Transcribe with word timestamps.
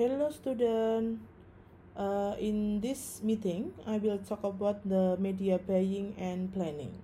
Hello 0.00 0.32
student. 0.32 1.20
Uh, 1.92 2.32
in 2.40 2.80
this 2.80 3.20
meeting, 3.20 3.76
I 3.84 4.00
will 4.00 4.16
talk 4.16 4.40
about 4.48 4.80
the 4.80 5.20
media 5.20 5.60
buying 5.60 6.16
and 6.16 6.48
planning. 6.56 6.96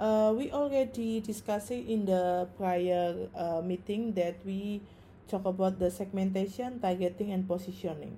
Uh, 0.00 0.32
we 0.32 0.48
already 0.48 1.20
discussed 1.20 1.68
in 1.68 2.08
the 2.08 2.48
prior 2.56 3.28
uh, 3.36 3.60
meeting 3.60 4.16
that 4.16 4.40
we 4.40 4.80
talk 5.28 5.44
about 5.44 5.76
the 5.76 5.92
segmentation, 5.92 6.80
targeting, 6.80 7.28
and 7.28 7.44
positioning. 7.44 8.16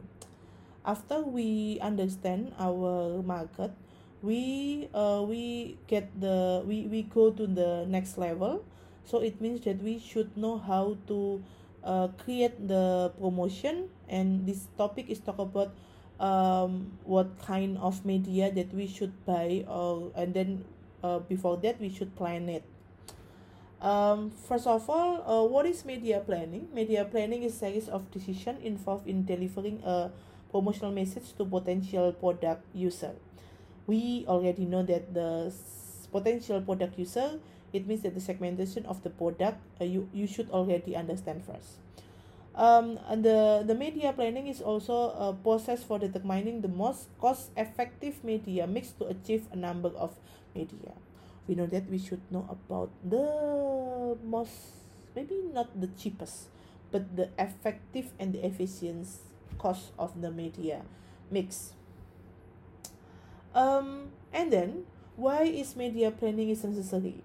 After 0.87 1.27
we 1.27 1.83
understand 1.83 2.55
our 2.63 3.27
market, 3.27 3.75
we 4.23 4.87
uh, 4.95 5.27
we 5.27 5.83
get 5.91 6.15
the 6.15 6.63
we, 6.63 6.87
we 6.87 7.11
go 7.11 7.35
to 7.35 7.43
the 7.43 7.91
next 7.91 8.23
level. 8.23 8.63
So 9.03 9.19
it 9.19 9.43
means 9.43 9.67
that 9.67 9.83
we 9.83 9.99
should 9.99 10.39
know 10.39 10.63
how 10.63 10.95
to 11.11 11.43
uh, 11.85 12.09
create 12.25 12.57
the 12.67 13.13
promotion. 13.21 13.93
And 14.09 14.49
this 14.49 14.67
topic 14.77 15.09
is 15.09 15.21
talk 15.21 15.39
about 15.39 15.77
um, 16.19 16.99
what 17.05 17.39
kind 17.39 17.79
of 17.79 18.05
media 18.05 18.51
that 18.53 18.73
we 18.73 18.87
should 18.87 19.13
buy 19.25 19.65
or 19.69 20.11
and 20.17 20.35
then 20.35 20.65
uh, 21.03 21.19
before 21.21 21.57
that 21.59 21.81
we 21.81 21.91
should 21.91 22.17
plan 22.17 22.49
it. 22.49 22.65
Um, 23.81 24.31
first 24.31 24.67
of 24.67 24.89
all 24.89 25.21
uh, 25.21 25.45
what 25.45 25.67
is 25.67 25.85
media 25.85 26.21
planning? 26.25 26.69
Media 26.73 27.05
planning 27.05 27.43
is 27.43 27.55
series 27.55 27.89
of 27.89 28.11
decision 28.11 28.57
involved 28.63 29.07
in 29.07 29.25
delivering 29.25 29.83
a 29.85 30.11
promotional 30.51 30.93
message 30.93 31.35
to 31.37 31.45
potential 31.45 32.13
product 32.13 32.65
user. 32.73 33.13
We 33.87 34.25
already 34.29 34.65
know 34.65 34.83
that 34.85 35.13
the 35.13 35.53
potential 36.13 36.63
product 36.63 36.99
user 36.99 37.41
it 37.75 37.91
means 37.91 38.07
that 38.07 38.15
the 38.15 38.23
segmentation 38.23 38.87
of 38.87 39.03
the 39.03 39.11
product 39.11 39.59
uh, 39.83 39.85
you 39.85 40.09
you 40.15 40.31
should 40.31 40.49
already 40.55 40.95
understand 40.95 41.43
first. 41.43 41.83
Um, 42.55 43.03
and 43.11 43.27
the 43.27 43.67
the 43.67 43.75
media 43.75 44.15
planning 44.15 44.47
is 44.47 44.63
also 44.63 45.11
a 45.19 45.35
process 45.35 45.83
for 45.83 45.99
determining 45.99 46.63
the 46.63 46.71
most 46.71 47.11
cost 47.19 47.51
effective 47.59 48.23
media 48.23 48.71
mix 48.71 48.95
to 49.03 49.11
achieve 49.11 49.51
a 49.51 49.59
number 49.59 49.91
of 49.99 50.15
media. 50.55 50.95
We 51.51 51.59
know 51.59 51.67
that 51.67 51.91
we 51.91 51.99
should 51.99 52.23
know 52.31 52.47
about 52.47 52.95
the 53.03 54.17
most 54.23 54.87
maybe 55.19 55.51
not 55.51 55.75
the 55.75 55.91
cheapest 55.99 56.47
but 56.95 57.11
the 57.19 57.27
effective 57.43 58.15
and 58.23 58.33
the 58.33 58.47
efficient 58.47 59.11
cost 59.59 59.91
of 59.99 60.15
the 60.23 60.31
media 60.31 60.87
mix. 61.35 61.75
Um 63.51 64.15
and 64.31 64.55
then 64.55 64.87
why 65.19 65.43
is 65.43 65.75
media 65.75 66.15
planning 66.15 66.55
is 66.55 66.63
necessary 66.63 67.19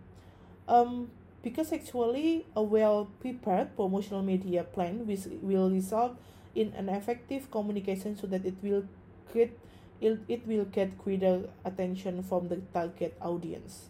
um, 0.69 1.09
because 1.43 1.73
actually 1.73 2.45
a 2.55 2.63
well 2.63 3.09
prepared 3.19 3.75
promotional 3.75 4.21
media 4.23 4.63
plan 4.63 5.05
which 5.07 5.21
will 5.41 5.69
result 5.69 6.15
in 6.55 6.73
an 6.77 6.89
effective 6.89 7.49
communication 7.51 8.17
so 8.17 8.27
that 8.27 8.45
it 8.45 8.55
will 8.61 8.83
create 9.31 9.57
it, 10.01 10.19
it 10.29 10.47
will 10.47 10.65
get 10.65 10.97
greater 10.97 11.49
attention 11.65 12.23
from 12.23 12.47
the 12.47 12.57
target 12.73 13.15
audience. 13.21 13.89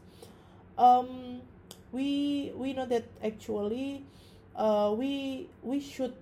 Um 0.77 1.41
we 1.91 2.51
we 2.55 2.73
know 2.73 2.85
that 2.85 3.05
actually 3.23 4.05
uh 4.55 4.93
we 4.97 5.49
we 5.63 5.79
should 5.79 6.13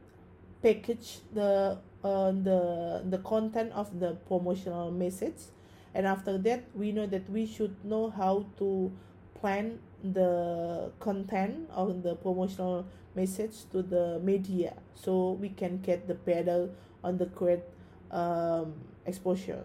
package 0.61 1.19
the 1.33 1.77
uh 2.03 2.31
the 2.31 3.03
the 3.09 3.19
content 3.19 3.71
of 3.73 3.99
the 3.99 4.15
promotional 4.27 4.91
message. 4.91 5.51
And 5.93 6.05
after 6.05 6.37
that 6.39 6.63
we 6.75 6.91
know 6.91 7.07
that 7.07 7.29
we 7.29 7.45
should 7.45 7.75
know 7.85 8.09
how 8.09 8.45
to 8.59 8.91
plan 9.39 9.79
the 10.03 10.91
content 10.99 11.69
of 11.71 12.03
the 12.03 12.15
promotional 12.15 12.85
message 13.15 13.65
to 13.71 13.81
the 13.81 14.19
media 14.23 14.73
so 14.93 15.31
we 15.41 15.49
can 15.49 15.81
get 15.81 16.07
the 16.07 16.13
better 16.13 16.69
on 17.03 17.17
the 17.17 17.25
correct 17.27 17.67
um, 18.11 18.73
exposure. 19.05 19.63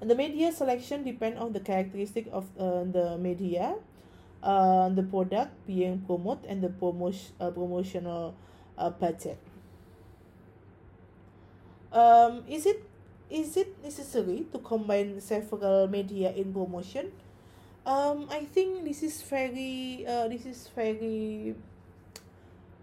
And 0.00 0.10
the 0.10 0.14
media 0.14 0.52
selection 0.52 1.04
depend 1.04 1.38
on 1.38 1.52
the 1.52 1.60
characteristic 1.60 2.28
of 2.32 2.46
uh, 2.58 2.84
the 2.84 3.18
media 3.18 3.74
uh, 4.42 4.88
the 4.90 5.02
product 5.02 5.50
being 5.66 5.98
promoted 6.06 6.46
and 6.46 6.62
the 6.62 6.68
promotion 6.68 7.34
uh, 7.40 7.50
promotional 7.50 8.34
uh, 8.76 8.90
budget. 8.90 9.38
Um, 11.92 12.44
is 12.48 12.66
it 12.66 12.84
is 13.30 13.56
it 13.56 13.82
necessary 13.82 14.46
to 14.52 14.58
combine 14.58 15.20
several 15.20 15.88
media 15.88 16.30
in 16.32 16.52
promotion 16.52 17.12
um 17.88 18.28
I 18.28 18.44
think 18.44 18.84
this 18.84 19.02
is 19.02 19.24
very 19.24 20.04
uh 20.04 20.28
this 20.28 20.44
is 20.44 20.68
very 20.76 21.56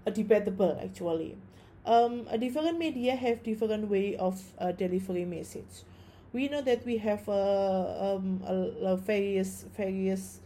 debatable 0.10 0.74
actually. 0.82 1.38
Um 1.86 2.26
different 2.42 2.80
media 2.82 3.14
have 3.16 3.44
different 3.46 3.88
way 3.88 4.18
of 4.18 4.42
uh, 4.58 4.72
delivery 4.74 5.24
message. 5.24 5.86
We 6.34 6.50
know 6.50 6.62
that 6.66 6.84
we 6.84 6.98
have 6.98 7.30
uh, 7.30 8.18
um, 8.18 8.42
a, 8.44 8.98
a 8.98 8.98
various 8.98 9.70
various 9.78 10.42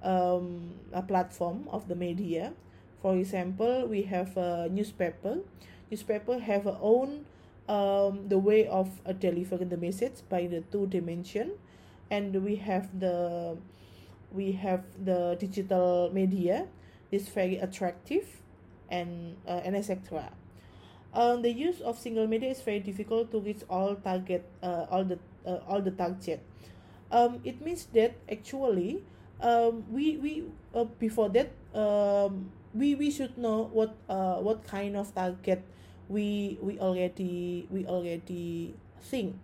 um, 0.00 0.78
a 0.92 1.02
platform 1.02 1.66
of 1.68 1.88
the 1.88 1.98
media. 1.98 2.54
For 3.02 3.18
example 3.18 3.90
we 3.90 4.02
have 4.02 4.38
a 4.38 4.70
newspaper. 4.70 5.42
Newspaper 5.90 6.38
have 6.38 6.66
a 6.66 6.78
own 6.80 7.26
um, 7.68 8.28
the 8.28 8.38
way 8.38 8.68
of 8.68 8.88
uh, 9.04 9.12
delivering 9.12 9.68
the 9.68 9.76
message 9.76 10.22
by 10.30 10.46
the 10.46 10.62
two 10.70 10.86
dimension. 10.86 11.58
And 12.10 12.44
we 12.44 12.56
have 12.56 12.88
the 13.00 13.56
we 14.34 14.52
have 14.52 14.84
the 15.04 15.36
digital 15.38 16.10
media 16.12 16.66
is 17.10 17.28
very 17.28 17.56
attractive 17.58 18.42
and 18.90 19.36
uh, 19.46 19.62
and 19.64 19.76
etc 19.76 20.30
um, 21.14 21.42
the 21.42 21.50
use 21.50 21.80
of 21.80 21.98
single 21.98 22.26
media 22.26 22.50
is 22.50 22.60
very 22.60 22.80
difficult 22.80 23.30
to 23.30 23.38
reach 23.38 23.62
all 23.70 23.94
target 23.94 24.44
uh, 24.62 24.86
all 24.90 25.04
the 25.04 25.18
uh, 25.46 25.62
all 25.66 25.80
the 25.80 25.92
target. 25.94 26.42
Um, 27.10 27.40
it 27.44 27.62
means 27.62 27.86
that 27.94 28.18
actually 28.26 29.02
um, 29.40 29.86
we 29.90 30.18
we 30.18 30.44
uh, 30.74 30.84
before 30.98 31.30
that 31.30 31.54
um, 31.72 32.50
we 32.74 32.94
we 32.94 33.10
should 33.10 33.38
know 33.38 33.70
what 33.70 33.94
uh, 34.10 34.42
what 34.42 34.66
kind 34.66 34.96
of 34.96 35.14
target 35.14 35.62
we 36.10 36.58
we 36.60 36.78
already 36.82 37.66
we 37.70 37.86
already 37.86 38.74
think. 39.00 39.38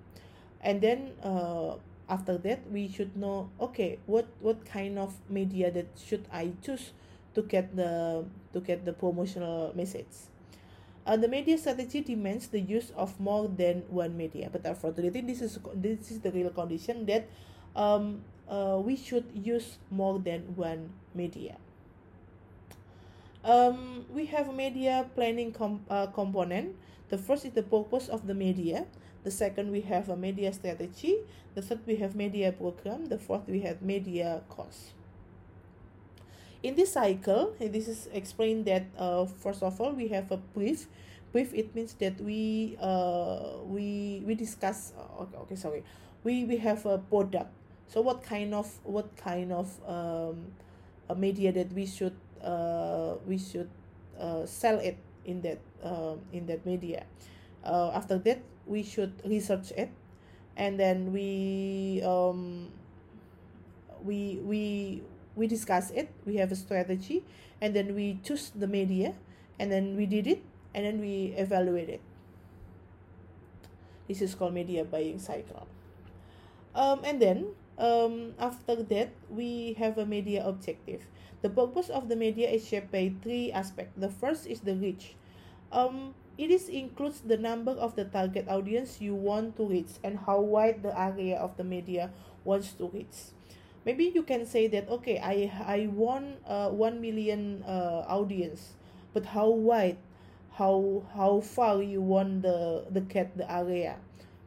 And 0.61 0.83
then 0.83 1.17
uh, 1.23 1.81
after 2.11 2.37
that 2.37 2.61
we 2.71 2.89
should 2.89 3.17
know 3.17 3.49
okay 3.61 3.99
what 4.07 4.27
what 4.41 4.65
kind 4.67 4.99
of 4.99 5.15
media 5.31 5.71
that 5.71 5.87
should 5.95 6.27
i 6.33 6.51
choose 6.61 6.93
to 7.35 7.43
get 7.43 7.75
the 7.77 8.25
to 8.53 8.61
get 8.61 8.85
the 8.85 8.93
promotional 8.93 9.73
message. 9.75 10.29
Uh, 11.07 11.17
the 11.17 11.29
media 11.29 11.57
strategy 11.57 12.03
demands 12.03 12.49
the 12.49 12.61
use 12.61 12.93
of 12.97 13.19
more 13.19 13.49
than 13.49 13.83
one 13.89 14.17
media. 14.17 14.49
But 14.51 14.67
unfortunately 14.67 15.23
this 15.23 15.41
is 15.41 15.59
this 15.75 16.11
is 16.11 16.21
the 16.21 16.31
real 16.31 16.51
condition 16.51 17.07
that 17.07 17.29
um, 17.75 18.23
uh, 18.49 18.79
we 18.83 18.97
should 18.97 19.25
use 19.35 19.79
more 19.91 20.19
than 20.19 20.57
one 20.57 20.91
media. 21.15 21.57
Um, 23.43 24.05
we 24.13 24.27
have 24.27 24.51
a 24.51 24.53
media 24.53 25.09
planning 25.15 25.53
com- 25.53 25.87
uh, 25.89 26.07
component. 26.09 26.77
The 27.09 27.17
first 27.19 27.47
is 27.47 27.53
the 27.53 27.63
purpose 27.65 28.09
of 28.09 28.27
the 28.27 28.35
media 28.35 28.85
the 29.25 29.31
second 29.31 29.71
we 29.71 29.83
have 29.83 30.09
a 30.09 30.17
media 30.17 30.53
strategy. 30.53 31.19
The 31.55 31.63
third 31.63 31.81
we 31.87 31.97
have 31.97 32.15
media 32.15 32.53
program. 32.53 33.07
The 33.07 33.19
fourth 33.19 33.49
we 33.49 33.61
have 33.61 33.83
media 33.83 34.43
cost 34.49 34.93
in 36.63 36.77
this 36.77 36.93
cycle 36.93 37.55
this 37.59 37.89
is 37.89 38.09
explained 38.13 38.65
that 38.67 38.85
uh, 38.99 39.25
first 39.25 39.63
of 39.63 39.81
all 39.81 39.93
we 39.93 40.09
have 40.09 40.31
a 40.31 40.37
brief. 40.37 40.87
Brief 41.33 41.55
it 41.55 41.75
means 41.75 41.95
that 42.03 42.21
we 42.21 42.77
uh, 42.81 43.63
we 43.65 44.23
we 44.27 44.35
discuss 44.35 44.93
uh, 44.99 45.23
okay, 45.23 45.37
okay 45.47 45.57
sorry. 45.57 45.83
We 46.25 46.45
we 46.45 46.59
have 46.59 46.85
a 46.87 46.99
product. 46.99 47.49
So 47.87 48.01
what 48.01 48.23
kind 48.23 48.53
of 48.53 48.67
what 48.83 49.15
kind 49.17 49.53
of 49.53 49.71
um, 49.87 50.51
a 51.09 51.15
media 51.15 51.53
that 51.53 51.73
we 51.73 51.87
should 51.87 52.19
uh, 52.43 53.15
we 53.27 53.39
should 53.39 53.71
uh, 54.19 54.45
sell 54.45 54.79
it 54.83 54.99
in 55.25 55.41
that 55.43 55.63
uh, 55.83 56.19
in 56.33 56.47
that 56.47 56.67
media 56.67 57.07
uh, 57.65 57.91
after 57.95 58.19
that 58.19 58.43
we 58.67 58.83
should 58.83 59.13
research 59.25 59.73
it. 59.77 59.91
And 60.57 60.79
then 60.79 61.13
we 61.13 62.03
um, 62.05 62.69
we 64.05 64.41
we 64.45 65.03
we 65.37 65.47
discuss 65.47 65.91
it. 65.91 66.11
We 66.27 66.37
have 66.37 66.53
a 66.53 66.57
strategy. 66.57 67.25
And 67.61 67.75
then 67.75 67.95
we 67.95 68.21
choose 68.23 68.53
the 68.55 68.67
media. 68.67 69.15
And 69.59 69.71
then 69.71 69.97
we 69.97 70.07
did 70.07 70.27
it. 70.27 70.43
And 70.75 70.85
then 70.85 71.01
we 71.01 71.35
evaluate 71.37 71.89
it. 71.89 72.01
This 74.09 74.23
is 74.23 74.35
called 74.35 74.55
media 74.55 74.85
buying 74.85 75.19
cycle. 75.19 75.67
Um, 76.75 77.01
and 77.05 77.21
then 77.23 77.55
um, 77.79 78.35
after 78.39 78.77
that 78.77 79.11
we 79.29 79.75
have 79.79 79.99
a 79.99 80.07
media 80.07 80.47
objective. 80.47 81.07
The 81.43 81.49
purpose 81.49 81.89
of 81.89 82.09
the 82.09 82.17
media 82.17 82.51
is 82.51 82.67
shaped 82.67 82.93
by 82.93 83.13
three 83.23 83.51
aspects. 83.51 83.95
The 83.97 84.11
first 84.11 84.47
is 84.47 84.61
the 84.61 84.77
reach. 84.77 85.17
Um, 85.73 86.15
it 86.41 86.49
is 86.51 86.73
includes 86.73 87.21
the 87.21 87.37
number 87.37 87.77
of 87.77 87.93
the 88.01 88.05
target 88.09 88.49
audience 88.49 88.97
you 88.97 89.15
want 89.15 89.61
to 89.61 89.69
reach 89.69 90.01
and 90.03 90.17
how 90.25 90.41
wide 90.41 90.83
the 90.83 90.89
area 90.97 91.37
of 91.37 91.53
the 91.61 91.65
media 91.65 92.09
wants 92.45 92.73
to 92.73 92.89
reach. 92.89 93.37
Maybe 93.85 94.09
you 94.09 94.25
can 94.25 94.49
say 94.49 94.65
that 94.73 94.89
okay 94.89 95.21
i 95.21 95.53
i 95.69 95.89
want 95.93 96.41
uh, 96.49 96.73
1 96.73 97.01
million 97.01 97.61
uh, 97.69 98.09
audience 98.09 98.73
but 99.13 99.37
how 99.37 99.53
wide 99.53 100.01
how 100.57 101.05
how 101.13 101.45
far 101.45 101.85
you 101.85 102.01
want 102.01 102.41
the 102.41 102.89
the 102.89 103.05
cat 103.05 103.37
the 103.37 103.45
area? 103.45 104.01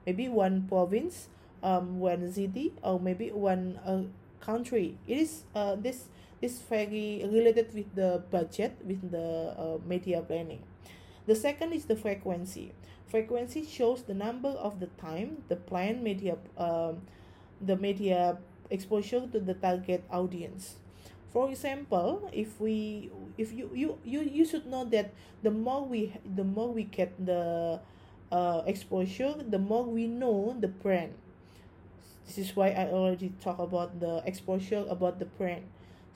Maybe 0.10 0.26
one 0.34 0.66
province 0.66 1.30
um 1.62 2.02
one 2.02 2.26
city 2.34 2.74
or 2.82 2.98
maybe 3.00 3.30
one 3.30 3.78
uh, 3.86 4.10
country. 4.42 4.98
It 5.06 5.22
is 5.22 5.46
uh 5.54 5.78
this 5.78 6.10
is 6.42 6.58
very 6.58 7.22
related 7.22 7.70
with 7.78 7.94
the 7.94 8.26
budget 8.34 8.82
with 8.82 9.14
the 9.14 9.54
uh, 9.54 9.78
media 9.86 10.26
planning 10.26 10.66
the 11.26 11.36
second 11.36 11.74
is 11.74 11.86
the 11.86 11.96
frequency. 11.96 12.74
Frequency 13.08 13.64
shows 13.66 14.04
the 14.04 14.14
number 14.14 14.50
of 14.50 14.80
the 14.80 14.88
time 15.00 15.44
the 15.48 15.56
planned 15.56 16.04
media 16.04 16.38
um, 16.58 17.02
the 17.62 17.78
media 17.78 18.38
exposure 18.70 19.28
to 19.32 19.40
the 19.40 19.54
target 19.54 20.04
audience. 20.12 20.76
For 21.32 21.50
example 21.50 22.30
if 22.34 22.60
we 22.60 23.12
if 23.38 23.54
you 23.54 23.70
you 23.74 23.98
you, 24.04 24.22
you 24.22 24.46
should 24.46 24.66
know 24.66 24.86
that 24.86 25.14
the 25.42 25.52
more 25.52 25.86
we 25.86 26.14
the 26.26 26.44
more 26.44 26.72
we 26.72 26.84
get 26.84 27.14
the 27.24 27.80
uh, 28.32 28.62
exposure 28.66 29.36
the 29.48 29.60
more 29.60 29.84
we 29.86 30.08
know 30.08 30.56
the 30.60 30.68
brand. 30.68 31.14
This 32.26 32.38
is 32.38 32.56
why 32.56 32.72
i 32.72 32.88
already 32.88 33.30
talk 33.42 33.60
about 33.60 34.00
the 34.00 34.24
exposure 34.26 34.86
about 34.90 35.20
the 35.20 35.26
brand. 35.26 35.64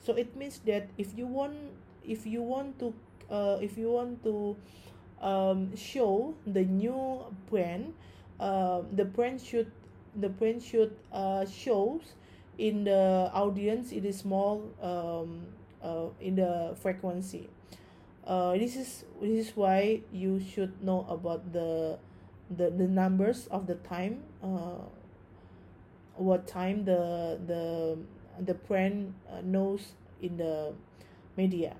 So 0.04 0.14
it 0.14 0.34
means 0.36 0.58
that 0.66 0.88
if 0.96 1.16
you 1.16 1.26
want 1.26 1.56
if 2.04 2.26
you 2.26 2.42
want 2.42 2.78
to 2.80 2.94
uh, 3.30 3.58
if 3.60 3.76
you 3.76 3.90
want 3.92 4.24
to 4.24 4.56
um, 5.22 5.74
show 5.76 6.34
the 6.46 6.64
new 6.64 7.24
brand 7.50 7.94
uh, 8.40 8.82
the 8.92 9.04
brand 9.04 9.40
should 9.40 9.70
the 10.14 10.28
brand 10.28 10.62
should 10.62 10.94
uh, 11.12 11.44
shows 11.46 12.14
in 12.58 12.84
the 12.84 13.30
audience 13.32 13.92
it 13.92 14.04
is 14.04 14.18
small 14.18 14.62
um, 14.82 15.46
uh, 15.82 16.06
in 16.20 16.36
the 16.36 16.76
frequency. 16.80 17.48
Uh, 18.26 18.52
this 18.52 18.76
is 18.76 19.04
this 19.22 19.48
is 19.48 19.56
why 19.56 20.00
you 20.12 20.38
should 20.40 20.82
know 20.82 21.06
about 21.08 21.52
the 21.52 21.98
the, 22.50 22.70
the 22.70 22.86
numbers 22.86 23.46
of 23.50 23.66
the 23.66 23.74
time 23.76 24.22
uh, 24.42 24.84
what 26.16 26.46
time 26.46 26.84
the 26.84 27.38
the 27.46 27.96
the 28.44 28.54
brand 28.54 29.14
uh, 29.30 29.40
knows 29.42 29.92
in 30.20 30.36
the 30.36 30.72
media. 31.36 31.76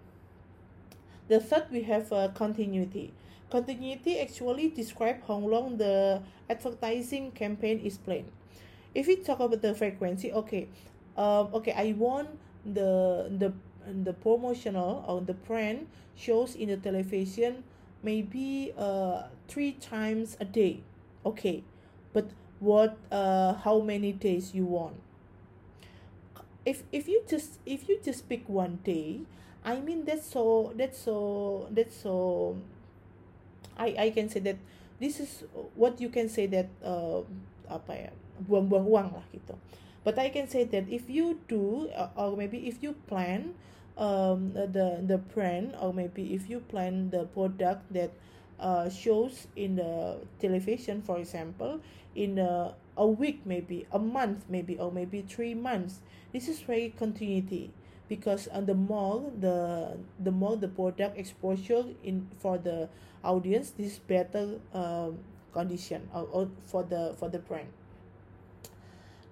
The 1.29 1.41
third 1.41 1.67
we 1.71 1.83
have 1.83 2.11
uh, 2.13 2.29
continuity 2.29 3.13
continuity 3.51 4.21
actually 4.21 4.69
describe 4.71 5.25
how 5.27 5.37
long 5.39 5.77
the 5.77 6.23
advertising 6.49 7.31
campaign 7.33 7.81
is 7.81 7.99
planned. 7.99 8.31
If 8.95 9.07
we 9.07 9.17
talk 9.17 9.41
about 9.41 9.63
the 9.63 9.75
frequency 9.75 10.33
okay 10.33 10.69
um 11.17 11.51
okay 11.53 11.73
i 11.77 11.93
want 11.99 12.29
the 12.65 13.27
the 13.31 13.53
the 14.05 14.13
promotional 14.13 15.05
or 15.09 15.21
the 15.21 15.35
brand 15.35 15.87
shows 16.17 16.55
in 16.55 16.69
the 16.69 16.77
television 16.77 17.65
maybe 18.03 18.73
uh 18.77 19.29
three 19.49 19.73
times 19.73 20.37
a 20.41 20.45
day. 20.45 20.81
Okay 21.25 21.65
but 22.13 22.31
what 22.61 22.97
uh 23.13 23.55
how 23.55 23.81
many 23.81 24.13
days 24.13 24.55
you 24.55 24.65
want? 24.65 24.97
If 26.65 26.83
if 26.93 27.09
you 27.09 27.23
just 27.27 27.61
if 27.65 27.89
you 27.89 27.99
just 28.03 28.29
pick 28.29 28.49
one 28.49 28.79
day 28.85 29.21
i 29.65 29.81
mean 29.81 30.05
that's 30.05 30.27
so 30.27 30.73
that's 30.77 30.99
so 30.99 31.67
that's 31.71 31.97
so 31.97 32.57
i 33.79 33.95
i 33.97 34.09
can 34.11 34.29
say 34.29 34.41
that 34.43 34.59
this 34.99 35.21
is 35.23 35.45
what 35.75 36.01
you 36.03 36.11
can 36.11 36.29
say 36.29 36.47
that 36.47 36.67
uh 36.83 37.23
apa 37.71 38.09
ya 38.09 38.11
buang-buang 38.45 38.87
uang 38.87 39.09
lah 39.15 39.27
gitu. 39.35 39.55
But 40.07 40.17
i 40.19 40.31
can 40.31 40.47
say 40.49 40.65
that 40.71 40.87
if 40.89 41.11
you 41.11 41.43
do 41.51 41.91
uh, 41.93 42.11
or 42.17 42.39
maybe 42.39 42.67
if 42.71 42.81
you 42.83 42.95
plan 43.11 43.55
um 43.99 44.55
the 44.55 45.03
the 45.03 45.19
brand 45.19 45.75
or 45.83 45.93
maybe 45.93 46.33
if 46.33 46.47
you 46.47 46.63
plan 46.63 47.11
the 47.11 47.27
product 47.35 47.83
that 47.93 48.15
uh, 48.59 48.87
shows 48.89 49.51
in 49.59 49.77
the 49.77 50.23
television 50.39 51.03
for 51.03 51.19
example 51.19 51.83
in 52.15 52.39
a, 52.39 52.75
a 52.97 53.07
week 53.07 53.43
maybe 53.47 53.87
a 53.91 53.99
month 53.99 54.47
maybe 54.49 54.79
or 54.79 54.91
maybe 54.91 55.23
three 55.27 55.55
months 55.55 56.01
this 56.33 56.49
is 56.49 56.61
very 56.61 56.95
continuity. 56.99 57.71
Because 58.09 58.49
on 58.49 58.65
the 58.65 58.75
more 58.75 59.29
the 59.37 59.99
the 60.17 60.33
more 60.33 60.57
the 60.57 60.69
product 60.69 61.19
exposure 61.19 61.85
in 62.03 62.25
for 62.41 62.57
the 62.57 62.89
audience 63.25 63.71
this 63.71 63.99
better 63.99 64.61
um, 64.75 65.19
condition 65.53 66.09
or, 66.15 66.29
or 66.33 66.49
for 66.67 66.83
the 66.85 67.15
for 67.19 67.29
the 67.29 67.39
brand. 67.39 67.69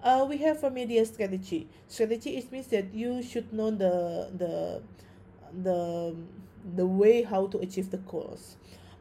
Uh, 0.03 0.25
we 0.29 0.37
have 0.37 0.63
a 0.63 0.69
media 0.69 1.05
strategy. 1.05 1.67
Strategy 1.87 2.37
it 2.37 2.51
means 2.51 2.67
that 2.67 2.93
you 2.93 3.21
should 3.23 3.51
know 3.51 3.71
the 3.71 4.29
the 4.37 4.81
the 5.63 6.15
the 6.75 6.85
way 6.85 7.23
how 7.23 7.47
to 7.47 7.57
achieve 7.59 7.91
the 7.91 7.97
goals. 7.97 8.57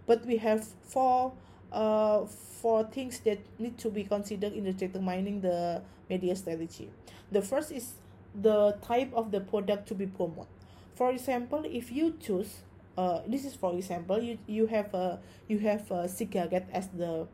But 0.07 0.25
we 0.27 0.37
have 0.39 0.65
four 0.65 1.33
uh 1.73 2.25
four 2.27 2.85
things 2.85 3.21
that 3.21 3.39
need 3.59 3.77
to 3.79 3.91
be 3.91 4.05
considered 4.05 4.53
in 4.53 4.65
determining 4.65 5.41
the 5.43 5.83
media 6.09 6.35
strategy. 6.35 6.89
The 7.31 7.43
first 7.43 7.73
is 7.73 7.95
the 8.35 8.77
type 8.83 9.13
of 9.15 9.31
the 9.33 9.41
product 9.41 9.89
to 9.89 9.95
be 9.95 10.07
promoted. 10.07 10.47
For 10.95 11.11
example 11.11 11.65
if 11.67 11.93
you 11.93 12.15
choose 12.21 12.63
uh 12.97 13.21
this 13.29 13.45
is 13.45 13.55
for 13.55 13.75
example 13.77 14.21
you 14.23 14.39
you 14.47 14.67
have 14.67 14.93
a 14.95 15.21
you 15.49 15.59
have 15.61 15.85
a 15.91 16.09
cigarette 16.09 16.69
as 16.73 16.89
the 16.97 17.27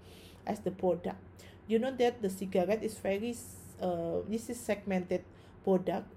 as 0.46 0.60
the 0.60 0.70
product. 0.70 1.18
You 1.70 1.78
know 1.78 1.94
that 1.94 2.20
the 2.20 2.30
cigarette 2.30 2.82
is 2.82 2.98
very 2.98 3.34
uh 3.80 4.26
this 4.28 4.50
is 4.50 4.58
segmented 4.58 5.22
product. 5.64 6.10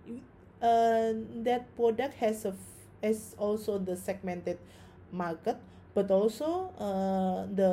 Uh 0.61 1.13
that 1.45 1.69
product 1.75 2.17
has 2.17 2.45
a 2.45 2.53
has 3.03 3.35
also 3.37 3.77
the 3.77 3.95
segmented 3.95 4.57
market 5.11 5.57
but 5.93 6.11
also 6.11 6.75
uh, 6.75 7.47
the 7.47 7.71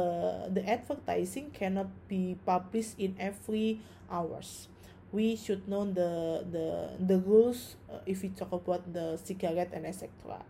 the 0.55 0.63
advertising 0.63 1.51
cannot 1.51 1.91
be 2.07 2.39
published 2.47 2.95
in 2.97 3.17
every 3.19 3.83
hours. 4.07 4.69
We 5.11 5.35
should 5.35 5.67
know 5.67 5.85
the 5.85 6.47
the 6.47 6.95
the 7.03 7.19
rules 7.19 7.75
uh, 7.91 7.99
if 8.07 8.23
we 8.23 8.31
talk 8.31 8.55
about 8.55 8.87
the 8.95 9.19
cigarette 9.19 9.75
and 9.75 9.85
etc 9.85 10.45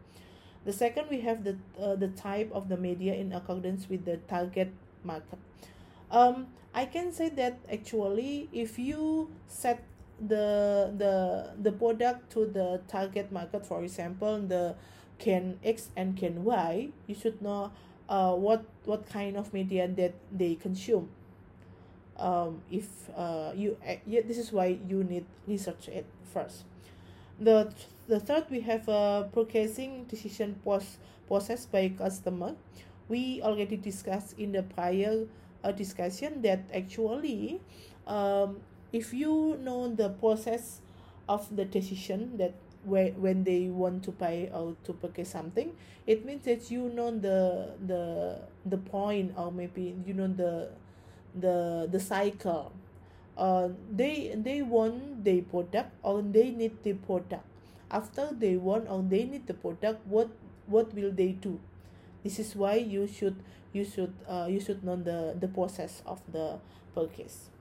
the 0.65 0.73
second 0.73 1.07
we 1.11 1.21
have 1.21 1.45
the 1.45 1.57
uh, 1.81 1.95
the 1.97 2.09
type 2.09 2.51
of 2.53 2.69
the 2.69 2.77
media 2.77 3.15
in 3.15 3.33
accordance 3.33 3.89
with 3.89 4.05
the 4.05 4.17
target 4.29 4.73
market 5.05 5.39
um 6.11 6.47
i 6.75 6.85
can 6.85 7.13
say 7.13 7.29
that 7.29 7.59
actually 7.73 8.49
if 8.53 8.79
you 8.79 9.31
set 9.49 9.83
the 10.21 10.93
the 10.99 11.51
the 11.61 11.73
product 11.73 12.31
to 12.31 12.47
the 12.47 12.81
target 12.87 13.33
market 13.33 13.67
for 13.67 13.83
example 13.83 14.39
the 14.41 14.75
Gen 15.23 15.59
X 15.63 15.89
and 15.97 16.17
Gen 16.17 16.43
Y, 16.43 16.89
you 17.07 17.15
should 17.15 17.41
know 17.41 17.71
uh, 18.09 18.35
what 18.35 18.65
what 18.85 19.07
kind 19.07 19.37
of 19.37 19.55
media 19.55 19.87
that 19.87 20.15
they 20.33 20.57
consume. 20.57 21.09
Um, 22.19 22.63
if 22.71 23.09
uh, 23.17 23.53
you 23.55 23.79
uh, 23.87 23.97
yeah, 24.07 24.21
this 24.27 24.39
is 24.39 24.53
why 24.53 24.79
you 24.89 25.05
need 25.05 25.25
research 25.47 25.89
it 25.89 26.07
first. 26.35 26.65
The 27.43 27.73
the 28.07 28.21
third 28.21 28.45
we 28.51 28.61
have 28.61 28.89
a 28.89 29.29
purchasing 29.33 30.05
decision 30.05 30.55
post 30.65 30.99
process 31.29 31.67
by 31.67 31.89
customer. 31.91 32.55
We 33.09 33.43
already 33.43 33.77
discussed 33.77 34.39
in 34.39 34.53
the 34.53 34.63
prior 34.63 35.27
uh, 35.65 35.73
discussion 35.73 36.41
that 36.43 36.61
actually, 36.73 37.61
um, 38.07 38.61
if 38.93 39.13
you 39.13 39.59
know 39.61 39.89
the 39.95 40.11
process 40.23 40.81
of 41.29 41.45
the 41.55 41.65
decision 41.65 42.37
that 42.39 42.55
where 42.85 43.11
when 43.13 43.45
they 43.45 43.69
want 43.69 44.03
to 44.05 44.13
buy 44.13 44.51
or 44.53 44.75
to 44.85 44.93
purchase 44.93 45.31
something 45.31 45.71
it 46.05 46.27
means 46.27 46.43
that 46.45 46.69
you 46.69 46.91
know 46.91 47.13
the 47.15 47.71
the 47.87 48.03
the 48.67 48.77
point 48.77 49.31
or 49.39 49.53
maybe 49.53 49.95
you 50.05 50.13
know 50.15 50.27
the 50.27 50.69
the 51.39 51.87
the 51.93 52.01
cycle 52.01 52.73
uh 53.37 53.69
they 53.91 54.35
they 54.37 54.61
want 54.63 55.25
the 55.25 55.41
product 55.43 55.91
or 56.03 56.21
they 56.23 56.51
need 56.51 56.83
the 56.83 56.93
product 56.93 57.45
after 57.91 58.29
they 58.33 58.57
want 58.57 58.89
or 58.89 59.05
they 59.05 59.25
need 59.25 59.47
the 59.47 59.55
product 59.55 60.01
what 60.07 60.29
what 60.67 60.95
will 60.95 61.13
they 61.13 61.33
do? 61.33 61.61
This 62.25 62.39
is 62.39 62.57
why 62.57 62.77
you 62.81 63.07
should 63.07 63.37
you 63.73 63.85
should 63.85 64.15
uh 64.29 64.47
you 64.49 64.61
should 64.61 64.83
know 64.83 64.97
the 64.97 65.37
the 65.39 65.49
process 65.49 66.03
of 66.07 66.25
the 66.33 66.59
purchase. 66.95 67.53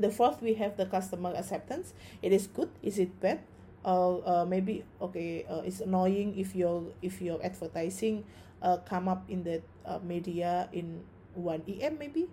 The 0.00 0.10
fourth 0.10 0.40
we 0.40 0.54
have 0.54 0.76
the 0.76 0.86
customer 0.86 1.36
acceptance. 1.36 1.92
It 2.22 2.32
is 2.32 2.48
good 2.48 2.70
is 2.82 2.98
it 2.98 3.12
bad? 3.20 3.44
Or 3.84 4.22
uh, 4.24 4.44
maybe 4.46 4.86
okay 5.02 5.44
uh, 5.50 5.66
it's 5.66 5.82
annoying 5.82 6.38
if 6.38 6.54
your 6.54 6.86
if 7.02 7.20
your 7.20 7.42
advertising 7.42 8.22
uh, 8.62 8.78
come 8.86 9.10
up 9.10 9.26
in 9.28 9.42
the 9.42 9.60
uh, 9.84 9.98
media 10.06 10.70
in 10.72 11.02
one 11.34 11.66
em 11.66 11.98
maybe 11.98 12.30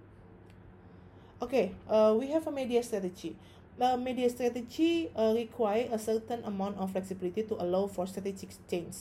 okay 1.42 1.72
uh, 1.90 2.16
we 2.18 2.28
have 2.32 2.46
a 2.48 2.52
media 2.52 2.84
strategy. 2.84 3.36
Uh, 3.80 3.96
media 3.96 4.30
strategy 4.30 5.10
uh, 5.16 5.32
require 5.36 5.88
a 5.92 6.00
certain 6.00 6.44
amount 6.44 6.76
of 6.78 6.92
flexibility 6.92 7.44
to 7.44 7.56
allow 7.64 7.88
for 7.88 8.06
strategic 8.08 8.50
change. 8.70 8.96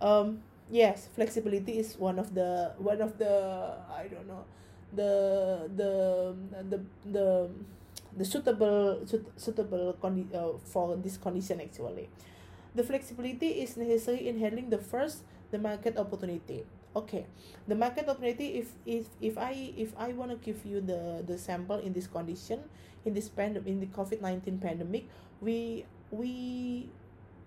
Um 0.00 0.40
yes 0.70 1.08
flexibility 1.14 1.78
is 1.78 1.98
one 1.98 2.18
of 2.18 2.34
the 2.34 2.72
one 2.78 3.02
of 3.02 3.18
the 3.18 3.74
i 3.90 4.06
don't 4.06 4.26
know 4.26 4.46
the 4.94 5.66
the 5.76 5.92
the 6.70 6.78
the 7.10 7.26
the 8.16 8.24
suitable 8.24 9.02
suit, 9.06 9.26
suitable 9.36 9.94
condi- 10.02 10.30
uh, 10.34 10.58
for 10.64 10.96
this 10.96 11.16
condition 11.18 11.60
actually. 11.60 12.08
The 12.74 12.82
flexibility 12.84 13.62
is 13.62 13.76
necessary 13.76 14.28
in 14.28 14.38
handling 14.38 14.70
the 14.70 14.78
first 14.78 15.22
the 15.50 15.58
market 15.58 15.98
opportunity 15.98 16.64
okay 16.94 17.26
the 17.68 17.74
market 17.74 18.08
opportunity 18.08 18.58
if 18.58 18.74
if 18.86 19.06
if 19.20 19.38
i 19.38 19.72
if 19.76 19.94
i 19.96 20.12
want 20.12 20.30
to 20.30 20.36
give 20.42 20.64
you 20.66 20.80
the 20.80 21.22
the 21.26 21.38
sample 21.38 21.78
in 21.78 21.92
this 21.92 22.06
condition 22.06 22.58
in 23.04 23.14
this 23.14 23.28
pandemic 23.28 23.68
in 23.68 23.78
the 23.78 23.86
covid-19 23.86 24.60
pandemic 24.60 25.06
we 25.40 25.84
we 26.10 26.90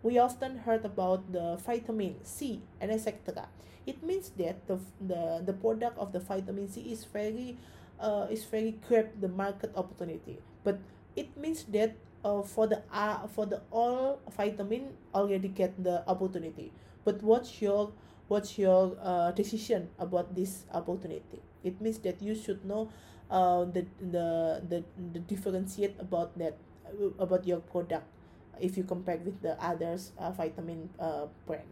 we 0.01 0.17
often 0.17 0.57
heard 0.63 0.85
about 0.85 1.19
the 1.31 1.59
vitamin 1.65 2.15
c 2.23 2.61
and 2.79 2.91
etc 2.91 3.47
it 3.85 4.01
means 4.03 4.31
that 4.39 4.63
the 4.67 4.79
the 5.03 5.43
the 5.43 5.53
product 5.53 5.97
of 5.99 6.11
the 6.15 6.19
vitamin 6.19 6.67
c 6.71 6.81
is 6.91 7.03
very 7.03 7.57
uh 7.99 8.27
is 8.31 8.43
very 8.47 8.79
grab 8.87 9.11
the 9.19 9.27
market 9.27 9.71
opportunity. 9.75 10.39
But 10.63 10.79
it 11.15 11.35
means 11.37 11.63
that 11.75 11.95
uh, 12.23 12.41
for 12.41 12.67
the 12.67 12.81
uh, 12.91 13.27
for 13.27 13.45
the 13.45 13.61
all 13.71 14.19
vitamin 14.31 14.95
already 15.13 15.47
get 15.51 15.75
the 15.75 16.03
opportunity. 16.07 16.71
But 17.03 17.21
what's 17.21 17.61
your 17.61 17.91
what's 18.33 18.57
your 18.57 18.97
uh, 18.97 19.29
decision 19.37 19.93
about 20.01 20.33
this 20.33 20.65
opportunity? 20.73 21.37
It 21.61 21.77
means 21.77 22.01
that 22.01 22.17
you 22.17 22.33
should 22.33 22.65
know 22.65 22.89
uh, 23.29 23.69
the, 23.69 23.85
the 24.01 24.25
the 24.65 24.79
the 25.13 25.21
differentiate 25.21 25.93
about 26.01 26.33
that 26.41 26.57
uh, 26.89 27.13
about 27.21 27.45
your 27.45 27.61
product 27.61 28.09
if 28.57 28.73
you 28.73 28.83
compare 28.89 29.21
with 29.21 29.37
the 29.45 29.53
others 29.61 30.17
uh, 30.17 30.33
vitamin 30.33 30.89
uh, 30.97 31.29
brand. 31.45 31.69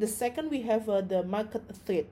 The 0.00 0.08
second 0.08 0.48
we 0.48 0.64
have 0.64 0.88
uh, 0.88 1.04
the 1.04 1.22
market 1.22 1.68
threat. 1.84 2.08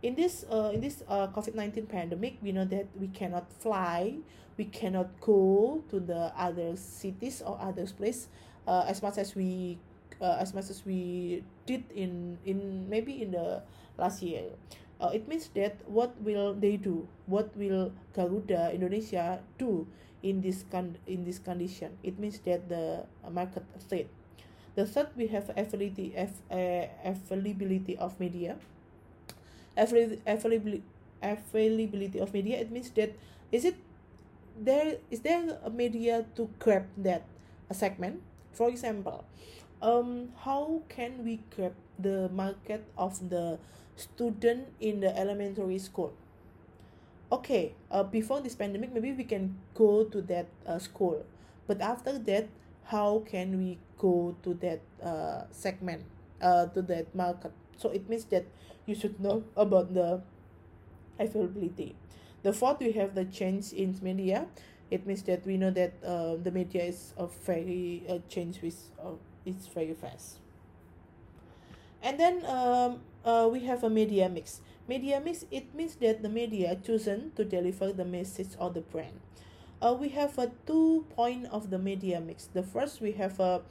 In 0.00 0.16
this 0.16 0.48
uh, 0.48 0.72
in 0.72 0.80
this 0.80 1.04
uh, 1.04 1.28
covid-19 1.28 1.84
pandemic 1.92 2.40
we 2.40 2.56
know 2.56 2.64
that 2.64 2.88
we 2.96 3.12
cannot 3.12 3.52
fly 3.60 4.16
we 4.56 4.64
cannot 4.64 5.12
go 5.20 5.84
to 5.92 6.00
the 6.00 6.32
other 6.32 6.72
cities 6.72 7.44
or 7.44 7.60
other 7.60 7.84
place 7.84 8.32
uh, 8.64 8.88
as 8.88 9.04
much 9.04 9.20
as 9.20 9.36
we 9.36 9.76
uh, 10.20 10.36
as 10.38 10.54
much 10.54 10.70
as 10.70 10.84
we 10.84 11.42
did 11.66 11.84
in 11.92 12.38
in 12.44 12.86
maybe 12.88 13.24
in 13.24 13.32
the 13.32 13.64
last 13.98 14.22
year. 14.22 14.52
Uh, 15.00 15.08
it 15.16 15.24
means 15.26 15.48
that 15.56 15.80
what 15.88 16.12
will 16.20 16.52
they 16.52 16.76
do? 16.76 17.08
What 17.24 17.56
will 17.56 17.90
Garuda 18.12 18.68
Indonesia 18.76 19.40
do 19.56 19.88
in 20.20 20.44
this 20.44 20.68
con 20.68 21.00
in 21.08 21.24
this 21.24 21.40
condition? 21.40 21.96
It 22.04 22.20
means 22.20 22.38
that 22.44 22.68
the 22.68 23.08
market 23.32 23.64
threat 23.88 24.12
the 24.74 24.86
third 24.86 25.10
we 25.16 25.26
have 25.28 25.50
availability 25.56 26.14
uh, 26.16 26.84
availability 27.04 27.96
of 27.98 28.18
media. 28.20 28.56
Availability 29.76 30.82
availability 31.20 32.18
of 32.18 32.32
media 32.32 32.56
it 32.56 32.72
means 32.72 32.88
that 32.96 33.12
is 33.52 33.64
it 33.64 33.76
there 34.56 34.96
is 35.10 35.20
there 35.20 35.58
a 35.64 35.70
media 35.70 36.24
to 36.36 36.48
grab 36.58 36.88
that 36.96 37.24
a 37.68 37.74
segment? 37.74 38.22
For 38.52 38.68
example 38.68 39.24
um 39.82 40.28
how 40.44 40.82
can 40.88 41.24
we 41.24 41.40
grab 41.56 41.72
the 41.98 42.28
market 42.32 42.84
of 42.96 43.16
the 43.28 43.58
student 43.96 44.68
in 44.80 45.00
the 45.00 45.12
elementary 45.16 45.78
school? 45.78 46.12
Okay 47.32 47.74
uh, 47.90 48.02
before 48.02 48.40
this 48.40 48.54
pandemic 48.54 48.92
maybe 48.92 49.12
we 49.12 49.24
can 49.24 49.56
go 49.74 50.04
to 50.04 50.22
that 50.22 50.48
uh, 50.66 50.78
school. 50.78 51.24
But 51.66 51.80
after 51.80 52.18
that 52.18 52.48
how 52.84 53.22
can 53.26 53.56
we 53.56 53.78
go 53.98 54.36
to 54.42 54.54
that 54.60 54.80
uh, 55.02 55.44
segment 55.50 56.04
uh, 56.42 56.66
to 56.74 56.82
that 56.82 57.14
market? 57.14 57.52
So 57.76 57.90
it 57.90 58.08
means 58.08 58.24
that 58.26 58.44
you 58.86 58.94
should 58.94 59.20
know 59.20 59.44
about 59.56 59.94
the 59.94 60.20
availability. 61.18 61.94
The 62.42 62.52
fourth 62.52 62.80
we 62.80 62.92
have 62.92 63.14
the 63.14 63.24
change 63.24 63.72
in 63.72 63.96
media. 64.02 64.46
It 64.90 65.06
means 65.06 65.22
that 65.24 65.46
we 65.46 65.56
know 65.56 65.70
that 65.70 65.92
uh, 66.04 66.34
the 66.42 66.50
media 66.50 66.82
is 66.82 67.14
a 67.16 67.28
very 67.28 68.02
uh, 68.08 68.18
change 68.28 68.60
with 68.60 68.90
uh, 68.98 69.14
it's 69.44 69.66
very 69.66 69.94
fast. 69.94 70.38
And 72.02 72.18
then 72.18 72.44
um, 72.46 73.00
uh, 73.24 73.48
we 73.50 73.60
have 73.66 73.84
a 73.84 73.90
media 73.90 74.28
mix. 74.28 74.60
Media 74.88 75.20
mix 75.20 75.44
it 75.50 75.74
means 75.74 75.94
that 75.96 76.22
the 76.22 76.28
media 76.28 76.76
chosen 76.76 77.32
to 77.36 77.44
deliver 77.44 77.92
the 77.92 78.04
message 78.04 78.48
or 78.58 78.70
the 78.70 78.80
brand. 78.80 79.20
Uh, 79.80 79.96
we 79.98 80.08
have 80.10 80.38
a 80.38 80.50
two 80.66 81.06
point 81.16 81.46
of 81.52 81.70
the 81.70 81.78
media 81.78 82.20
mix. 82.20 82.46
The 82.52 82.62
first 82.62 83.00
we 83.00 83.12
have 83.12 83.38
a 83.40 83.62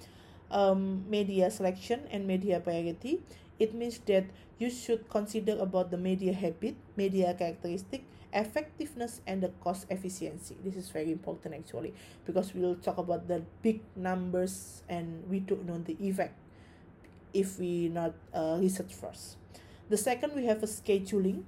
um, 0.52 1.06
media 1.10 1.52
selection 1.52 2.02
and 2.12 2.26
media 2.28 2.60
priority. 2.60 3.22
It 3.60 3.74
means 3.74 4.00
that 4.08 4.26
you 4.58 4.70
should 4.70 5.10
consider 5.10 5.58
about 5.60 5.92
the 5.92 5.98
media 5.98 6.34
habit 6.34 6.76
media 6.96 7.34
characteristic 7.34 8.04
effectiveness 8.33 9.21
and 9.27 9.41
the 9.43 9.50
cost 9.62 9.86
efficiency. 9.89 10.55
This 10.63 10.75
is 10.75 10.89
very 10.89 11.12
important 11.12 11.55
actually 11.55 11.93
because 12.25 12.53
we'll 12.53 12.75
talk 12.75 12.98
about 12.98 13.27
the 13.27 13.43
big 13.62 13.81
numbers 13.95 14.83
and 14.89 15.24
we 15.29 15.39
don't 15.39 15.65
know 15.65 15.77
the 15.79 15.98
effect 16.00 16.36
if 17.33 17.59
we 17.59 17.89
not 17.89 18.13
uh, 18.33 18.57
research 18.59 18.93
first. 18.93 19.38
The 19.89 19.98
second 19.98 20.36
we 20.36 20.45
have 20.45 20.63
a 20.63 20.67
scheduling. 20.67 21.43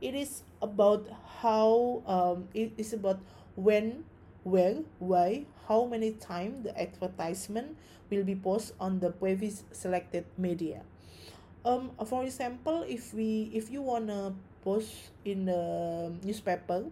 It 0.00 0.14
is 0.14 0.42
about 0.60 1.08
how 1.40 2.02
um, 2.06 2.48
it 2.52 2.72
is 2.76 2.92
about 2.92 3.20
when 3.56 4.04
where 4.44 4.84
why 4.98 5.46
how 5.68 5.84
many 5.86 6.12
time 6.12 6.62
the 6.62 6.70
advertisement 6.78 7.76
will 8.10 8.22
be 8.22 8.36
posted 8.36 8.76
on 8.78 9.00
the 9.00 9.10
previous 9.10 9.64
selected 9.72 10.24
media. 10.38 10.82
Um 11.64 11.90
for 12.06 12.22
example 12.22 12.84
if 12.86 13.12
we 13.14 13.50
if 13.52 13.70
you 13.70 13.82
wanna 13.82 14.34
post 14.66 15.14
in 15.22 15.46
the 15.46 16.10
newspaper. 16.26 16.90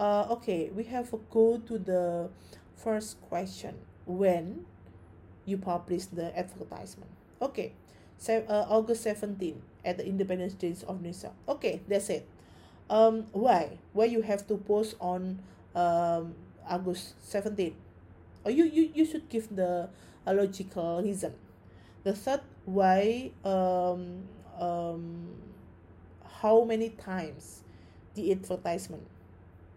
Uh 0.00 0.24
okay 0.40 0.72
we 0.72 0.88
have 0.88 1.12
to 1.12 1.20
go 1.28 1.60
to 1.68 1.76
the 1.76 2.32
first 2.80 3.20
question. 3.28 3.76
When 4.08 4.64
you 5.44 5.60
publish 5.60 6.08
the 6.08 6.32
advertisement. 6.32 7.12
Okay 7.44 7.76
so 8.16 8.40
uh, 8.48 8.64
august 8.70 9.02
17 9.02 9.60
at 9.84 9.98
the 9.98 10.06
independence 10.06 10.54
day 10.54 10.72
of 10.88 11.02
nisa 11.02 11.32
okay 11.48 11.84
that's 11.86 12.08
it. 12.08 12.24
Um 12.88 13.28
why? 13.32 13.76
Why 13.92 14.06
you 14.06 14.22
have 14.24 14.48
to 14.48 14.56
post 14.56 14.96
on 15.00 15.44
um 15.76 16.32
august 16.64 17.20
17 17.28 17.76
or 18.44 18.50
you 18.50 18.64
you, 18.64 18.88
you 18.94 19.04
should 19.04 19.28
give 19.28 19.52
the 19.54 19.88
a 20.24 20.32
logical 20.32 21.02
reason. 21.04 21.34
The 22.04 22.12
third 22.16 22.40
why 22.64 23.32
um 23.44 24.24
um 24.56 25.36
how 26.44 26.62
many 26.62 26.90
times 26.90 27.64
the 28.12 28.30
advertisement? 28.30 29.08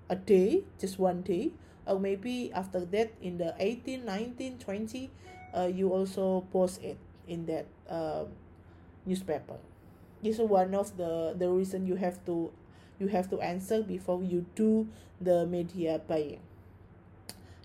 A 0.09 0.17
day? 0.17 0.65
Just 0.77 0.99
one 0.99 1.21
day? 1.21 1.51
Or 1.87 1.97
maybe 1.97 2.51
after 2.51 2.83
that 2.83 3.15
in 3.21 3.37
the 3.37 3.55
18 3.57 4.03
19 4.03 4.59
20 4.59 5.09
uh, 5.55 5.71
you 5.71 5.87
also 5.89 6.43
post 6.51 6.83
it 6.83 6.97
in 7.25 7.45
that 7.45 7.65
uh, 7.89 8.25
newspaper. 9.05 9.55
This 10.21 10.39
is 10.39 10.41
one 10.43 10.75
of 10.75 10.91
the 10.97 11.31
the 11.39 11.47
reason 11.47 11.87
you 11.87 11.95
have 11.95 12.19
to 12.27 12.51
you 12.99 13.07
have 13.07 13.31
to 13.31 13.39
answer 13.39 13.81
before 13.81 14.19
you 14.21 14.43
do 14.55 14.91
the 15.23 15.47
media 15.47 16.01
buying 16.03 16.43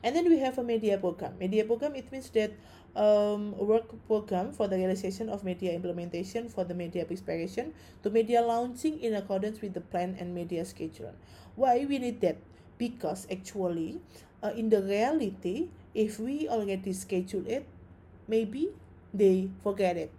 and 0.03 0.17
then 0.17 0.29
we 0.29 0.39
have 0.39 0.59
a 0.59 0.63
media 0.63 0.99
program 0.99 1.37
media 1.39 1.65
program 1.65 1.95
it 1.95 2.11
means 2.13 2.31
that 2.31 2.53
um, 2.95 3.57
work 3.57 3.89
program 4.07 4.53
for 4.53 4.69
the 4.69 4.77
realization 4.77 5.29
of 5.29 5.45
media 5.45 5.73
implementation 5.73 6.49
for 6.49 6.65
the 6.65 6.75
media 6.75 7.05
preparation 7.05 7.73
to 8.03 8.11
media 8.11 8.43
launching 8.43 9.01
in 9.01 9.15
accordance 9.15 9.61
with 9.61 9.73
the 9.75 9.81
plan 9.81 10.17
and 10.21 10.35
media 10.35 10.65
schedule. 10.65 11.15
Why 11.57 11.87
we 11.89 11.99
need 11.99 12.21
that? 12.21 12.37
Because 12.79 13.27
actually, 13.31 14.01
uh, 14.43 14.53
in 14.57 14.69
the 14.69 14.83
reality, 14.83 15.69
if 15.95 16.19
we 16.19 16.49
already 16.49 16.93
schedule 16.93 17.47
it, 17.47 17.67
maybe 18.29 18.69
they 19.15 19.49
forget 19.63 19.97
it. 19.97 20.11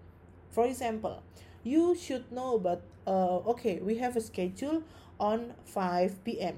For 0.50 0.66
example, 0.66 1.22
you 1.64 1.96
should 1.96 2.32
know 2.32 2.58
but 2.58 2.82
uh, 3.06 3.38
okay, 3.54 3.80
we 3.80 3.98
have 3.98 4.16
a 4.16 4.22
schedule 4.22 4.84
on 5.20 5.54
5 5.66 6.24
p.m. 6.24 6.58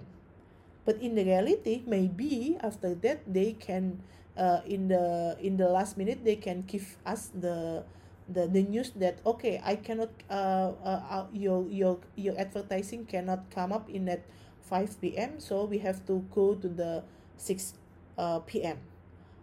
But 0.85 1.01
in 1.01 1.17
the 1.17 1.25
reality, 1.25 1.81
maybe 1.85 2.57
after 2.61 2.93
that 3.01 3.25
they 3.25 3.57
can 3.57 4.05
uh, 4.37 4.61
in 4.65 4.87
the 4.87 5.35
in 5.41 5.57
the 5.57 5.67
last 5.67 5.97
minute 5.97 6.23
they 6.23 6.35
can 6.35 6.61
give 6.67 6.97
us 7.05 7.31
the 7.33 7.83
the, 8.29 8.47
the 8.47 8.63
news 8.63 8.91
that 8.97 9.19
okay 9.25 9.61
I 9.63 9.75
cannot 9.75 10.09
uh, 10.29 10.73
uh, 10.83 11.01
uh 11.09 11.25
your 11.33 11.65
your 11.69 11.99
your 12.15 12.37
advertising 12.37 13.05
cannot 13.05 13.49
come 13.49 13.71
up 13.71 13.89
in 13.89 14.09
at 14.09 14.21
5 14.65 15.01
p.m. 15.01 15.39
so 15.39 15.65
we 15.65 15.77
have 15.79 16.05
to 16.07 16.25
go 16.33 16.55
to 16.55 16.67
the 16.67 17.03
6 17.37 17.73
uh, 18.17 18.39
p.m. 18.39 18.77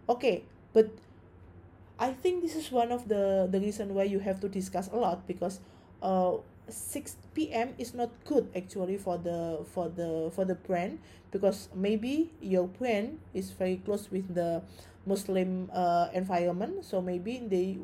okay 0.09 0.43
but 0.73 0.91
I 1.99 2.11
think 2.11 2.41
this 2.41 2.55
is 2.55 2.71
one 2.71 2.91
of 2.91 3.07
the 3.07 3.47
the 3.47 3.59
reason 3.59 3.93
why 3.93 4.03
you 4.03 4.19
have 4.19 4.39
to 4.41 4.49
discuss 4.49 4.89
a 4.91 4.97
lot 4.97 5.27
because 5.27 5.59
uh 6.03 6.43
6 6.69 7.17
p.m. 7.33 7.75
is 7.77 7.93
not 7.93 8.09
good 8.25 8.47
actually 8.55 8.97
for 8.97 9.17
the 9.17 9.65
for 9.73 9.89
the 9.89 10.31
for 10.33 10.45
the 10.45 10.55
brand 10.55 10.99
because 11.31 11.67
maybe 11.75 12.31
your 12.39 12.67
brand 12.67 13.19
is 13.33 13.51
very 13.51 13.77
close 13.83 14.09
with 14.11 14.33
the 14.33 14.61
Muslim 15.05 15.69
uh, 15.73 16.07
environment 16.13 16.85
so 16.85 17.01
maybe 17.01 17.43
they 17.43 17.77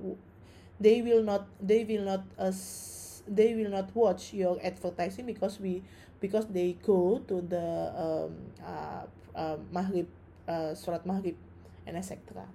they 0.79 1.01
will 1.01 1.23
not 1.23 1.47
they 1.59 1.83
will 1.83 2.05
not 2.07 2.23
uh, 2.39 2.51
they 3.27 3.53
will 3.53 3.69
not 3.69 3.93
watch 3.95 4.33
your 4.33 4.57
advertising 4.63 5.25
because 5.25 5.59
we 5.59 5.83
because 6.19 6.47
they 6.47 6.75
go 6.83 7.19
to 7.27 7.41
the 7.41 7.67
um, 7.95 8.31
uh, 8.63 9.03
uh, 9.35 9.57
maghrib 9.71 10.07
uh, 10.47 10.73
salat 10.73 11.05
maghrib 11.05 11.35
and 11.85 11.97
etc 11.97 12.47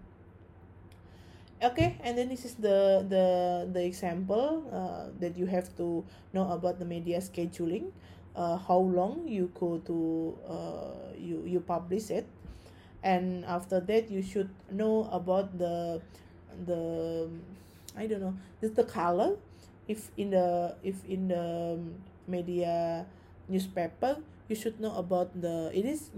okay 1.64 1.96
and 2.04 2.18
then 2.18 2.28
this 2.28 2.44
is 2.44 2.54
the 2.60 3.04
the 3.08 3.68
the 3.72 3.82
example 3.84 4.64
uh, 4.72 5.08
that 5.20 5.36
you 5.36 5.46
have 5.46 5.68
to 5.76 6.04
know 6.32 6.50
about 6.52 6.78
the 6.78 6.84
media 6.84 7.18
scheduling 7.18 7.90
uh, 8.36 8.56
how 8.58 8.78
long 8.78 9.26
you 9.26 9.50
go 9.54 9.78
to 9.86 10.36
uh, 10.46 11.14
you 11.16 11.42
you 11.46 11.60
publish 11.60 12.10
it. 12.10 12.26
And 13.04 13.44
after 13.44 13.80
that 13.80 14.10
you 14.10 14.22
should 14.22 14.48
know 14.72 15.08
about 15.12 15.58
the 15.58 16.00
the 16.66 17.28
i 17.96 18.06
don't 18.06 18.20
know 18.20 18.34
this 18.60 18.72
the 18.72 18.84
color. 18.84 19.36
If 19.86 20.08
in 20.16 20.32
the 20.32 20.74
if 20.82 21.04
in 21.04 21.28
the 21.28 21.78
media 22.26 23.04
newspaper 23.48 24.16
you 24.48 24.56
should 24.56 24.80
know 24.80 24.96
about 24.96 25.28
the 25.36 25.68
it 25.76 25.84
is 25.84 26.08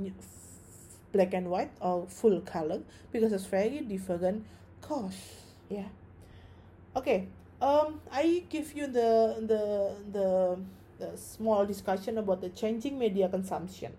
black 1.10 1.34
and 1.34 1.50
white 1.50 1.74
or 1.82 2.06
full 2.06 2.38
color 2.46 2.78
because 3.10 3.32
it's 3.32 3.50
very 3.50 3.82
different 3.82 4.46
cost 4.86 5.18
yeah. 5.68 5.88
Okay 6.94 7.28
um 7.62 8.00
i 8.12 8.44
give 8.52 8.76
you 8.76 8.86
the 8.86 9.40
the 9.40 9.96
the, 10.12 10.28
the 11.00 11.16
small 11.16 11.64
discussion 11.64 12.18
about 12.18 12.40
the 12.40 12.50
changing 12.50 12.98
media 12.98 13.28
consumption. 13.28 13.92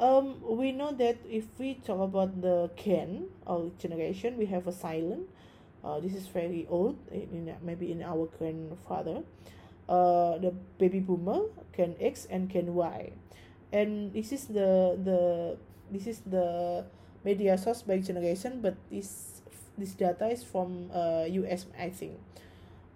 Um 0.00 0.40
we 0.42 0.72
know 0.72 0.92
that 0.92 1.18
if 1.28 1.46
we 1.58 1.74
talk 1.86 2.00
about 2.00 2.40
the 2.42 2.70
Gen 2.76 3.28
or 3.46 3.70
generation 3.78 4.36
we 4.38 4.46
have 4.46 4.66
a 4.66 4.72
silent 4.72 5.28
uh, 5.84 6.00
this 6.00 6.14
is 6.14 6.26
very 6.28 6.66
old 6.70 6.96
in, 7.12 7.54
maybe 7.62 7.92
in 7.92 8.02
our 8.02 8.26
grandfather 8.38 9.22
uh 9.88 10.38
the 10.38 10.52
baby 10.78 11.00
boomer 11.00 11.42
Gen 11.76 11.94
X 12.00 12.26
and 12.30 12.48
Gen 12.50 12.74
Y. 12.74 13.12
And 13.72 14.12
this 14.12 14.32
is 14.32 14.46
the 14.46 14.98
the 14.98 15.56
this 15.92 16.06
is 16.06 16.20
the 16.26 16.84
media 17.24 17.58
source 17.58 17.82
by 17.82 17.98
generation 17.98 18.60
but 18.62 18.74
this 18.90 19.29
this 19.80 19.96
data 19.96 20.28
is 20.28 20.44
from 20.44 20.90
uh, 20.92 21.24
US 21.26 21.66
I 21.78 21.90
think. 21.90 22.20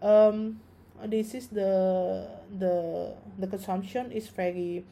Um 0.02 0.60
this 1.02 1.34
is 1.34 1.48
the 1.48 2.28
the 2.52 3.16
the 3.40 3.48
consumption 3.48 4.12
is 4.12 4.28
very 4.28 4.84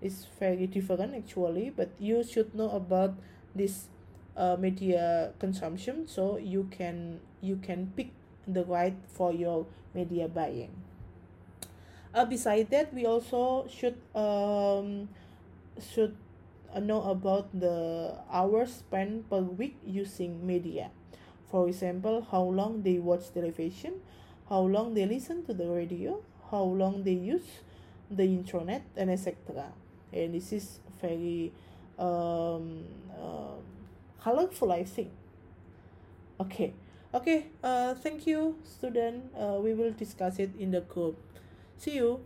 is 0.00 0.24
very 0.40 0.66
different 0.66 1.12
actually 1.12 1.68
but 1.68 1.90
you 2.00 2.24
should 2.24 2.54
know 2.54 2.70
about 2.70 3.12
this 3.54 3.90
uh, 4.36 4.56
media 4.58 5.32
consumption. 5.38 6.06
So 6.08 6.38
you 6.38 6.68
can 6.70 7.20
you 7.40 7.56
can 7.60 7.92
pick 7.96 8.10
the 8.46 8.64
right 8.64 8.96
for 9.06 9.32
your 9.32 9.66
media 9.94 10.28
buying. 10.28 10.72
Uh, 12.10 12.24
beside 12.24 12.70
that 12.74 12.90
we 12.92 13.06
also 13.06 13.68
should 13.70 13.94
um 14.18 15.06
should 15.78 16.16
uh, 16.74 16.80
know 16.80 17.02
about 17.06 17.46
the 17.54 18.16
hours 18.32 18.82
spent 18.82 19.28
per 19.30 19.44
week 19.44 19.78
using 19.86 20.42
media. 20.42 20.90
For 21.50 21.68
example, 21.68 22.26
how 22.30 22.42
long 22.42 22.82
they 22.82 22.98
watch 22.98 23.32
television, 23.34 23.94
how 24.48 24.60
long 24.60 24.94
they 24.94 25.06
listen 25.06 25.44
to 25.46 25.54
the 25.54 25.68
radio, 25.68 26.22
how 26.50 26.62
long 26.62 27.02
they 27.02 27.12
use 27.12 27.46
the 28.10 28.24
internet, 28.24 28.82
and 28.96 29.10
etc. 29.10 29.36
And 30.12 30.34
this 30.34 30.52
is 30.52 30.78
very 31.00 31.52
um, 31.98 32.84
uh, 33.10 33.58
colorful, 34.22 34.72
I 34.72 34.84
think. 34.84 35.10
Okay, 36.40 36.72
okay. 37.14 37.46
Uh, 37.62 37.94
thank 37.94 38.26
you, 38.26 38.56
student. 38.64 39.24
Uh, 39.36 39.58
we 39.60 39.74
will 39.74 39.92
discuss 39.92 40.38
it 40.38 40.50
in 40.58 40.70
the 40.70 40.80
group. 40.80 41.18
See 41.76 41.96
you. 41.96 42.20